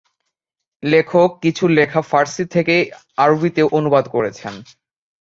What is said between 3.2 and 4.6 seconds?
আরবীতে অনুবাদ করেছেন।